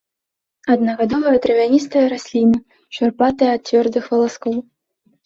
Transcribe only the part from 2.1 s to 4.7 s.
расліна, шурпатая ад цвёрдых валаскоў.